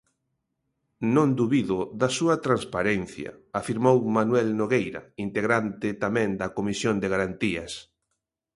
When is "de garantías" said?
6.99-7.73